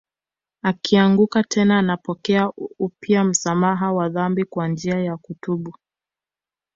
[0.61, 5.75] Akianguka tena anapokea upya msamaha wa dhambi kwa njia ya kutubu